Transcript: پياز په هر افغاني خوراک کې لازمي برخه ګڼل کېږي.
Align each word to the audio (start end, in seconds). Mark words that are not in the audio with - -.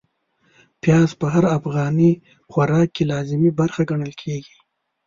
پياز 0.81 1.09
په 1.19 1.25
هر 1.33 1.45
افغاني 1.57 2.11
خوراک 2.51 2.87
کې 2.95 3.03
لازمي 3.11 3.51
برخه 3.59 3.81
ګڼل 3.89 4.13
کېږي. 4.21 4.55